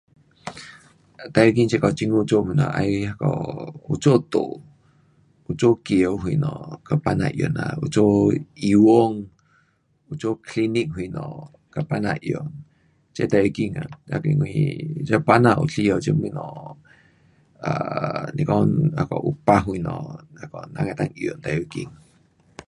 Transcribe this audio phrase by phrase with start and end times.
[1.33, 3.27] 最要紧这个政府做东西要那个
[3.89, 4.59] 有做路，
[5.47, 5.95] 有做桥
[6.27, 8.91] 什么，给百姓用呐，有做医馆，
[10.09, 12.51] 有做 clinic 什么给百姓用，
[13.13, 13.83] 这最要紧啊，
[14.23, 14.57] 因为
[15.05, 16.33] 这百姓有需要这东西。
[17.63, 21.87] 呃，是讲有 bus 什么那个人能够用最要紧。